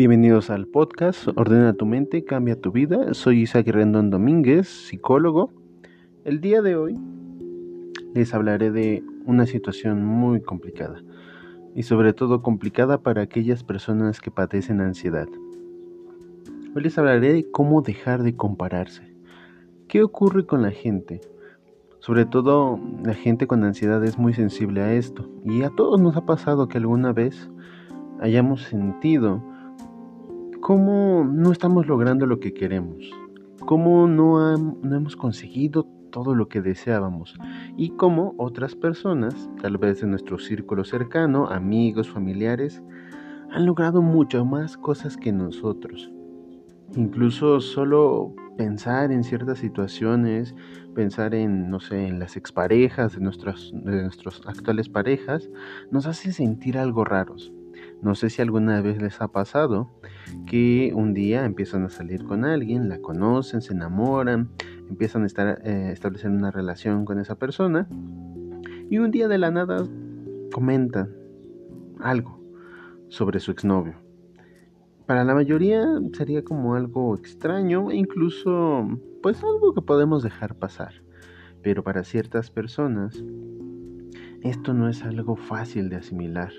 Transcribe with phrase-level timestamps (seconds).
[0.00, 3.12] Bienvenidos al podcast Ordena tu mente, cambia tu vida.
[3.12, 5.52] Soy Isaac Rendón Domínguez, psicólogo.
[6.24, 6.98] El día de hoy
[8.14, 11.02] les hablaré de una situación muy complicada
[11.74, 15.28] y sobre todo complicada para aquellas personas que padecen ansiedad.
[16.74, 19.14] Hoy les hablaré de cómo dejar de compararse.
[19.86, 21.20] ¿Qué ocurre con la gente?
[21.98, 26.16] Sobre todo la gente con ansiedad es muy sensible a esto y a todos nos
[26.16, 27.50] ha pasado que alguna vez
[28.18, 29.44] hayamos sentido
[30.60, 33.10] cómo no estamos logrando lo que queremos,
[33.60, 37.36] cómo no, no hemos conseguido todo lo que deseábamos
[37.76, 42.82] y cómo otras personas, tal vez de nuestro círculo cercano, amigos, familiares,
[43.50, 46.10] han logrado mucho más cosas que nosotros.
[46.96, 50.54] Incluso solo pensar en ciertas situaciones,
[50.94, 55.48] pensar en, no sé, en las exparejas de nuestras, de nuestras actuales parejas,
[55.90, 57.52] nos hace sentir algo raros.
[58.02, 59.90] No sé si alguna vez les ha pasado
[60.46, 64.50] que un día empiezan a salir con alguien, la conocen, se enamoran,
[64.88, 67.88] empiezan a estar, eh, establecer una relación con esa persona
[68.88, 69.86] y un día de la nada
[70.52, 71.10] comentan
[72.00, 72.40] algo
[73.08, 74.10] sobre su exnovio
[75.10, 78.86] para la mayoría sería como algo extraño e incluso
[79.24, 81.02] pues algo que podemos dejar pasar.
[81.64, 83.20] Pero para ciertas personas
[84.44, 86.52] esto no es algo fácil de asimilar,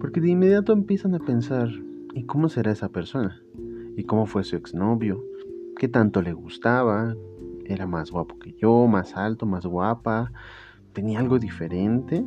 [0.00, 1.68] porque de inmediato empiezan a pensar,
[2.14, 3.40] ¿y cómo será esa persona?
[3.96, 5.24] ¿Y cómo fue su exnovio?
[5.76, 7.14] ¿Qué tanto le gustaba?
[7.64, 8.86] ¿Era más guapo que yo?
[8.86, 9.46] ¿Más alto?
[9.46, 10.32] ¿Más guapa?
[10.92, 12.24] ¿Tenía algo diferente?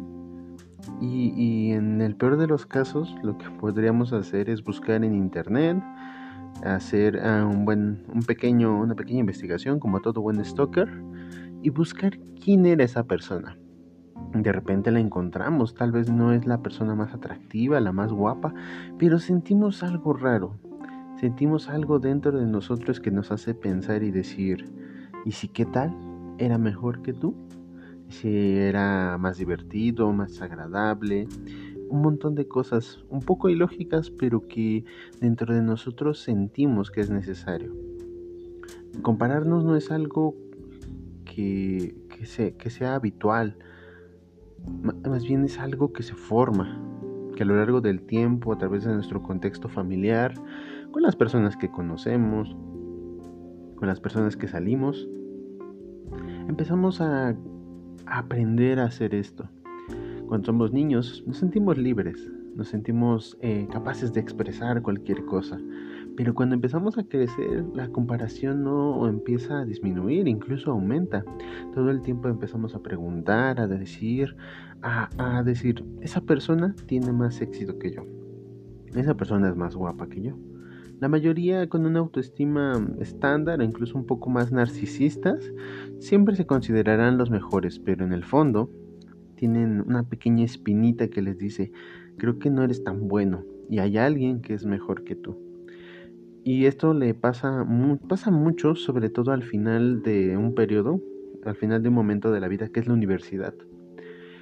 [1.02, 5.84] Y, en el peor de los casos, lo que podríamos hacer es buscar en internet,
[6.64, 10.89] hacer ah, un buen, un pequeño, una pequeña investigación, como todo buen stalker,
[11.61, 13.58] y buscar quién era esa persona.
[14.33, 18.53] De repente la encontramos, tal vez no es la persona más atractiva, la más guapa,
[18.97, 20.60] pero sentimos algo raro.
[21.20, 24.65] Sentimos algo dentro de nosotros que nos hace pensar y decir,
[25.26, 25.95] ¿y si qué tal?
[26.38, 27.33] ¿Era mejor que tú?
[28.10, 31.27] si era más divertido, más agradable,
[31.89, 34.86] un montón de cosas un poco ilógicas, pero que
[35.20, 37.73] dentro de nosotros sentimos que es necesario.
[39.02, 40.36] Compararnos no es algo
[41.26, 41.95] que,
[42.58, 43.58] que sea habitual,
[45.08, 46.82] más bien es algo que se forma,
[47.36, 50.33] que a lo largo del tiempo, a través de nuestro contexto familiar,
[50.92, 52.55] con las personas que conocemos,
[53.76, 55.08] con las personas que salimos,
[56.48, 57.36] empezamos a
[58.06, 59.50] aprender a hacer esto.
[60.27, 65.60] Cuando somos niños nos sentimos libres, nos sentimos eh, capaces de expresar cualquier cosa.
[66.17, 71.23] Pero cuando empezamos a crecer, la comparación no empieza a disminuir, incluso aumenta.
[71.76, 74.36] Todo el tiempo empezamos a preguntar, a decir,
[74.82, 78.04] a, decir, esa persona tiene más éxito que yo.
[78.95, 80.33] Esa persona es más guapa que yo.
[81.00, 85.54] La mayoría con una autoestima estándar, incluso un poco más narcisistas,
[86.00, 88.72] siempre se considerarán los mejores, pero en el fondo
[89.36, 91.72] tienen una pequeña espinita que les dice,
[92.17, 95.46] creo que no eres tan bueno y hay alguien que es mejor que tú.
[96.47, 97.67] Y esto le pasa,
[98.08, 101.02] pasa mucho, sobre todo al final de un periodo,
[101.43, 103.53] al final de un momento de la vida, que es la universidad.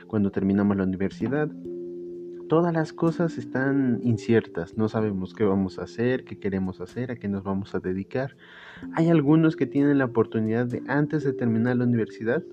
[0.06, 1.50] Cuando terminamos la universidad,
[2.48, 7.16] todas las cosas están inciertas, no sabemos qué vamos a hacer, qué queremos hacer, a
[7.16, 8.38] qué nos vamos a dedicar.
[8.94, 12.44] Hay algunos que tienen la oportunidad de, antes de terminar la universidad,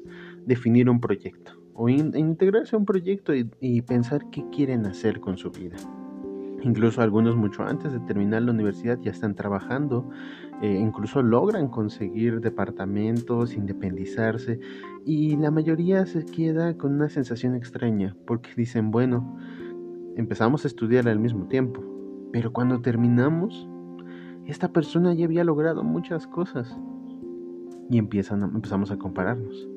[0.47, 5.51] definir un proyecto o integrarse a un proyecto y, pensar qué quieren hacer con su
[5.51, 5.77] vida.
[6.65, 10.09] Incluso algunos mucho antes de terminar la universidad ya están trabajando,
[10.61, 14.61] eh, incluso logran conseguir departamentos, independizarse
[15.05, 19.37] y la mayoría se queda con una sensación extraña porque dicen, bueno,
[20.17, 21.83] empezamos a estudiar al mismo tiempo,
[22.33, 23.69] pero cuando terminamos,
[24.47, 26.79] esta persona ya había logrado muchas cosas
[27.91, 29.72] y empiezan, empezamos a compararnos.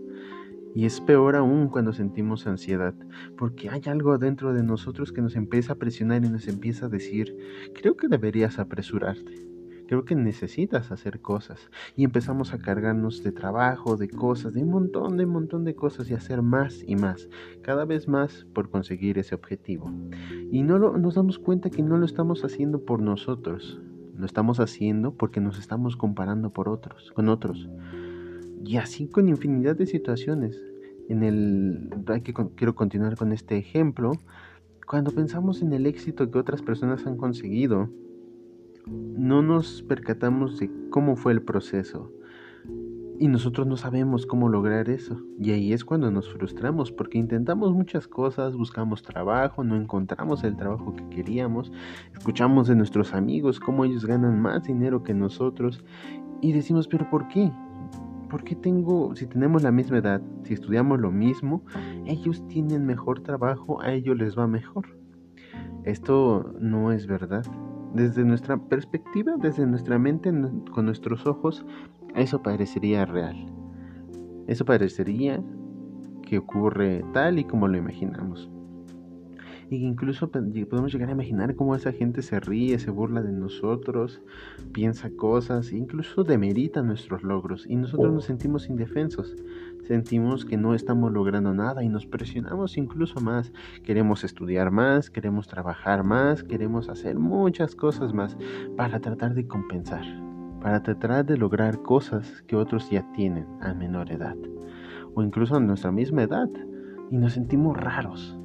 [0.76, 2.94] Y es peor aún cuando sentimos ansiedad,
[3.38, 6.90] porque hay algo dentro de nosotros que nos empieza a presionar y nos empieza a
[6.90, 7.36] decir,
[7.74, 9.46] creo que deberías apresurarte
[9.88, 11.70] Creo que necesitas hacer cosas.
[11.96, 15.76] Y empezamos a cargarnos de trabajo, de cosas, de un montón, de un montón de
[15.76, 17.30] cosas y hacer más y más.
[17.62, 19.92] Cada vez más por conseguir ese objetivo.
[20.52, 23.80] Y no nos damos cuenta que no lo estamos haciendo por nosotros.
[24.18, 27.70] Lo estamos haciendo porque nos estamos comparando por otros, con otros.
[28.66, 30.60] Y así con infinidad de situaciones.
[31.08, 31.90] En el
[32.24, 34.14] que quiero continuar con este ejemplo.
[34.88, 37.90] Cuando pensamos en el éxito que otras personas han conseguido,
[38.88, 42.12] no nos percatamos de cómo fue el proceso.
[43.18, 45.22] Y nosotros no sabemos cómo lograr eso.
[45.40, 50.58] Y ahí es cuando nos frustramos porque intentamos muchas cosas, buscamos trabajo, no encontramos el
[50.58, 51.72] trabajo que queríamos,
[52.14, 55.84] escuchamos de nuestros amigos cómo ellos ganan más dinero que nosotros
[56.42, 57.52] y decimos, pero ¿por qué?
[58.30, 61.64] ¿Por qué tengo, si tenemos la misma edad, si estudiamos lo mismo,
[62.06, 64.86] ellos tienen mejor trabajo, a ellos les va mejor?
[65.84, 67.46] Esto no es verdad.
[67.94, 70.34] Desde nuestra perspectiva, desde nuestra mente,
[70.72, 71.66] con nuestros ojos,
[72.16, 73.46] eso parecería real.
[74.48, 75.42] Eso parecería
[76.24, 78.50] que ocurre tal y como lo imaginamos.
[79.70, 84.22] Y incluso podemos llegar a imaginar cómo esa gente se ríe, se burla de nosotros,
[84.74, 87.66] piensa cosas, incluso demerita nuestros logros.
[87.68, 89.36] Y nosotros nos sentimos indefensos,
[89.84, 93.52] sentimos que no estamos logrando nada y nos presionamos incluso más.
[93.84, 98.38] Queremos estudiar más, queremos trabajar más, queremos hacer muchas cosas más
[98.78, 100.06] para tratar de compensar
[100.62, 104.36] para tratar de lograr cosas que otros ya tienen a menor edad
[105.14, 106.50] o incluso a nuestra misma edad
[107.10, 108.38] y nos sentimos raros.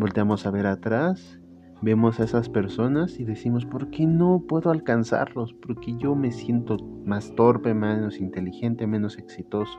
[0.00, 1.38] Volteamos a ver atrás,
[1.82, 5.52] vemos a esas personas y decimos, ¿por qué no puedo alcanzarlos?
[5.52, 9.78] Porque yo me siento más torpe, menos inteligente, menos exitoso.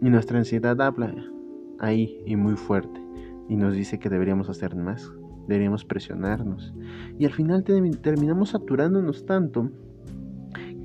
[0.00, 1.14] Y nuestra ansiedad habla
[1.78, 3.00] ahí y muy fuerte
[3.48, 5.12] y nos dice que deberíamos hacer más,
[5.46, 6.74] deberíamos presionarnos.
[7.20, 9.70] Y al final terminamos saturándonos tanto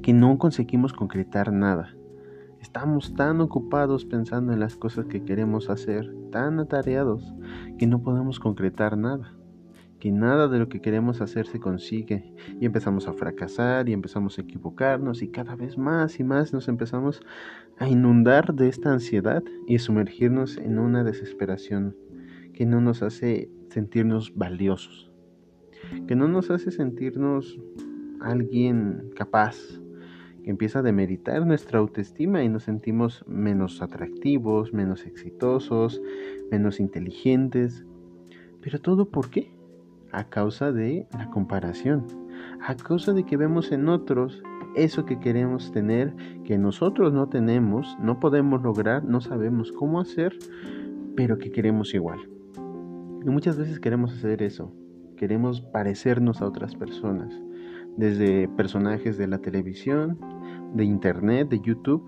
[0.04, 1.96] que no conseguimos concretar nada.
[2.68, 7.34] Estamos tan ocupados pensando en las cosas que queremos hacer, tan atareados,
[7.80, 9.34] que no podemos concretar nada.
[10.02, 14.38] Que nada de lo que queremos hacer se consigue y empezamos a fracasar y empezamos
[14.38, 17.22] a equivocarnos y cada vez más y más nos empezamos
[17.80, 21.96] a inundar de esta ansiedad y sumergirnos en una desesperación
[22.54, 25.10] que no nos hace sentirnos valiosos,
[26.06, 27.58] que no nos hace sentirnos
[28.20, 29.56] alguien capaz,
[30.50, 36.02] empieza a demeritar nuestra autoestima y nos sentimos menos atractivos, menos exitosos,
[36.52, 37.86] menos inteligentes.
[38.62, 39.52] Pero todo por qué?
[40.12, 42.06] A causa de la comparación,
[42.62, 44.42] a causa de que vemos en otros
[44.78, 46.14] eso que queremos tener,
[46.44, 50.38] que nosotros no tenemos, no podemos lograr, no sabemos cómo hacer,
[51.16, 52.20] pero que queremos igual.
[53.26, 54.72] Y muchas veces queremos hacer eso,
[55.18, 57.34] queremos parecernos a otras personas,
[57.98, 60.20] desde personajes de la televisión,
[60.74, 62.04] de internet, de YouTube,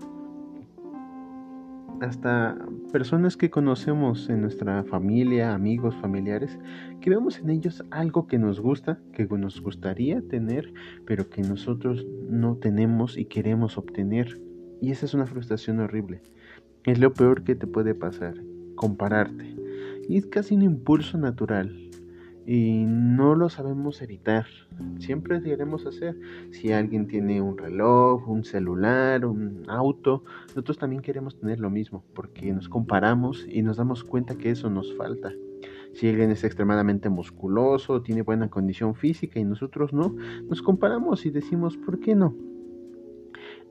[2.00, 2.56] hasta
[2.92, 6.58] personas que conocemos en nuestra familia, amigos, familiares,
[7.00, 10.72] que vemos en ellos algo que nos gusta, que nos gustaría tener,
[11.04, 14.40] pero que nosotros no tenemos y queremos obtener.
[14.80, 16.22] Y esa es una frustración horrible.
[16.84, 18.34] Es lo peor que te puede pasar,
[18.76, 19.54] compararte.
[20.08, 21.89] Y es casi un impulso natural
[22.52, 24.44] y no lo sabemos evitar.
[24.98, 26.18] Siempre queremos hacer.
[26.50, 32.02] Si alguien tiene un reloj, un celular, un auto, nosotros también queremos tener lo mismo
[32.12, 35.32] porque nos comparamos y nos damos cuenta que eso nos falta.
[35.94, 40.16] Si alguien es extremadamente musculoso, tiene buena condición física y nosotros no,
[40.48, 42.34] nos comparamos y decimos, ¿por qué no?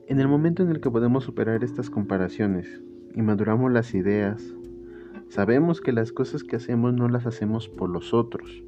[0.06, 2.80] En el momento en el que podemos superar estas comparaciones
[3.14, 4.54] y maduramos las ideas,
[5.28, 8.64] sabemos que las cosas que hacemos no las hacemos por los otros,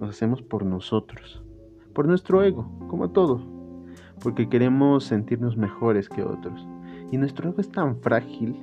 [0.00, 1.42] nos hacemos por nosotros,
[1.94, 3.40] por nuestro ego, como todo,
[4.22, 6.66] porque queremos sentirnos mejores que otros.
[7.10, 8.56] Y nuestro ego es tan frágil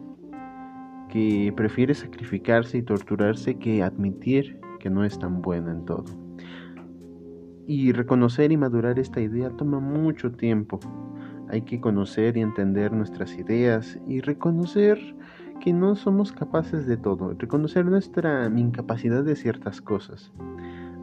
[1.09, 6.06] que prefiere sacrificarse y torturarse que admitir que no es tan bueno en todo.
[7.66, 10.80] Y reconocer y madurar esta idea toma mucho tiempo.
[11.49, 14.99] Hay que conocer y entender nuestras ideas y reconocer
[15.61, 20.33] que no somos capaces de todo, reconocer nuestra incapacidad de ciertas cosas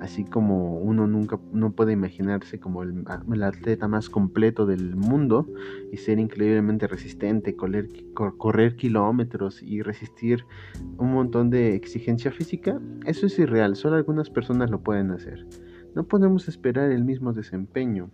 [0.01, 5.47] así como uno nunca no puede imaginarse como el, atleta más completo del mundo
[5.93, 10.45] y ser increíblemente resistente, correr, correr, kilómetros y resistir
[10.97, 15.47] un montón de exigencia física, eso es irreal, solo algunas personas lo pueden hacer.
[15.95, 18.11] No podemos esperar el mismo desempeño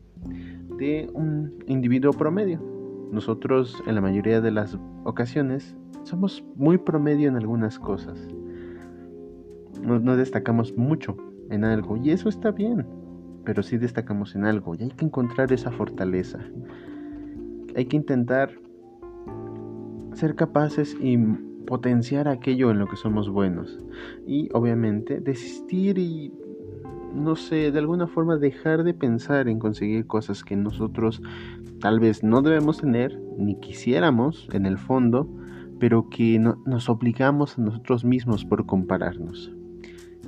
[0.78, 2.60] de un individuo promedio.
[3.12, 8.18] Nosotros en la mayoría de las ocasiones somos muy promedio en algunas cosas.
[9.82, 11.16] no destacamos mucho
[11.50, 12.86] en algo y eso está bien,
[13.44, 16.40] pero sí destacamos en algo y hay que encontrar esa fortaleza.
[17.74, 18.50] Hay que intentar
[20.14, 21.18] ser capaces y
[21.66, 23.78] potenciar aquello en lo que somos buenos
[24.26, 26.32] y obviamente desistir y
[27.14, 31.22] no sé, de alguna forma dejar de pensar en conseguir cosas que nosotros
[31.80, 35.28] tal vez no debemos tener ni quisiéramos en el fondo,
[35.78, 39.55] pero que nos obligamos a nosotros mismos por compararnos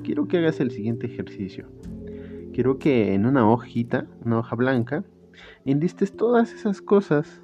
[0.08, 1.66] quiero que hagas el siguiente ejercicio.
[2.54, 5.04] Quiero que en una hojita, una hoja blanca,
[5.66, 7.42] enlistes todas esas cosas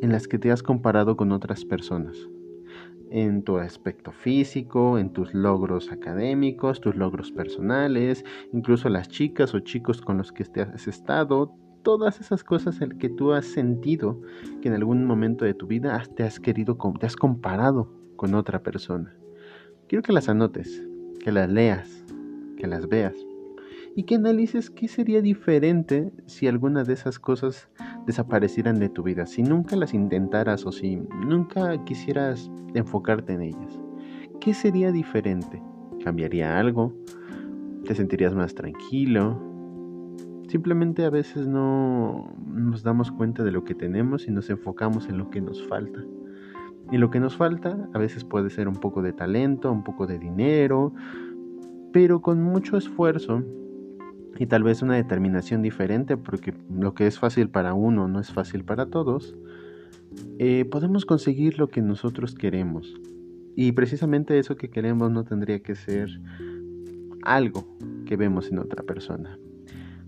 [0.00, 2.16] en las que te has comparado con otras personas.
[3.10, 9.58] En tu aspecto físico, en tus logros académicos, tus logros personales, incluso las chicas o
[9.58, 14.20] chicos con los que te has estado, todas esas cosas en que tú has sentido
[14.62, 18.62] que en algún momento de tu vida te has querido, te has comparado con otra
[18.62, 19.12] persona.
[19.88, 20.86] Quiero que las anotes,
[21.24, 22.04] que las leas,
[22.58, 23.14] que las veas
[23.96, 27.68] y que analices qué sería diferente si alguna de esas cosas
[28.06, 33.80] desaparecieran de tu vida, si nunca las intentaras o si nunca quisieras enfocarte en ellas.
[34.40, 35.62] ¿Qué sería diferente?
[36.04, 36.92] ¿Cambiaría algo?
[37.84, 39.40] ¿Te sentirías más tranquilo?
[40.48, 45.18] Simplemente a veces no nos damos cuenta de lo que tenemos y nos enfocamos en
[45.18, 46.00] lo que nos falta.
[46.92, 50.06] Y lo que nos falta a veces puede ser un poco de talento, un poco
[50.06, 50.92] de dinero,
[51.92, 53.42] pero con mucho esfuerzo
[54.38, 58.32] y tal vez una determinación diferente, porque lo que es fácil para uno no es
[58.32, 59.36] fácil para todos,
[60.38, 62.94] eh, podemos conseguir lo que nosotros queremos.
[63.56, 66.08] Y precisamente eso que queremos no tendría que ser
[67.22, 67.64] algo
[68.06, 69.38] que vemos en otra persona.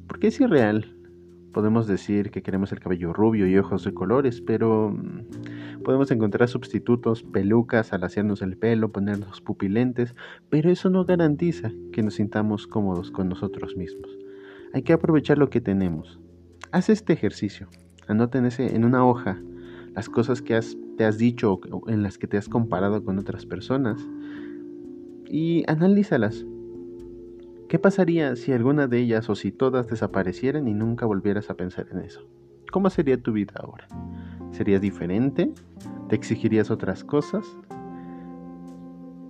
[0.08, 0.92] Porque es irreal.
[1.52, 5.55] Podemos decir que queremos el cabello rubio y ojos de colores, pero mm,
[5.86, 10.16] podemos encontrar sustitutos, pelucas al hacernos el pelo, ponernos pupilentes,
[10.50, 14.10] pero eso no garantiza que nos sintamos cómodos con nosotros mismos.
[14.72, 16.18] Hay que aprovechar lo que tenemos.
[16.72, 17.68] Haz este ejercicio.
[18.08, 19.40] Anota en, una hoja
[19.94, 20.58] las cosas que
[20.96, 24.04] te has dicho o en las que te has comparado con otras personas
[25.24, 26.44] y analízalas.
[27.68, 31.86] ¿Qué pasaría si alguna de ellas o si todas desaparecieran y nunca volvieras a pensar
[31.92, 32.26] en eso?
[32.72, 33.86] ¿Cómo sería tu vida ahora?
[34.56, 35.52] ¿Serías diferente?
[36.08, 37.44] ¿Te exigirías otras cosas?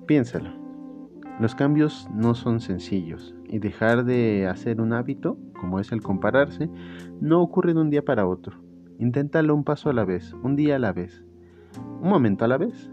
[0.06, 0.50] Piénsalo.
[1.40, 6.70] Los cambios no son sencillos y dejar de hacer un hábito, como es el compararse,
[7.20, 8.62] no ocurre de un día para otro.
[9.00, 11.24] Inténtalo un paso a la vez, un día a la vez,
[12.00, 12.92] un momento a la vez.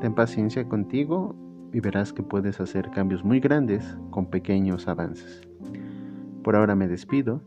[0.00, 1.36] Ten paciencia contigo
[1.72, 5.42] y verás que puedes hacer cambios muy grandes con pequeños avances.
[6.42, 7.42] Por ahora me despido.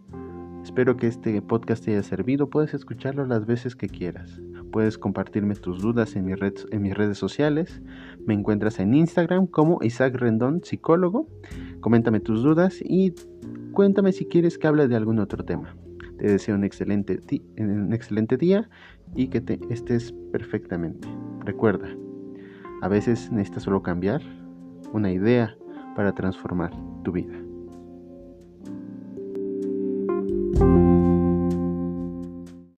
[0.67, 2.49] Espero que este podcast te haya servido.
[2.49, 4.41] Puedes escucharlo las veces que quieras.
[4.69, 7.81] Puedes compartirme tus dudas en, en mis redes sociales.
[8.25, 11.29] Me encuentras en Instagram como Isaac Rendón, psicólogo.
[11.79, 13.15] Coméntame tus dudas y
[13.71, 15.73] cuéntame si quieres que hable de algún otro tema.
[16.17, 17.21] Te deseo un excelente,
[17.57, 18.69] un excelente día
[19.15, 21.07] y que te estés perfectamente.
[21.45, 21.87] Recuerda,
[22.81, 24.21] a veces necesitas solo cambiar
[24.91, 25.55] una idea
[25.95, 26.71] para transformar
[27.05, 27.46] tu vida.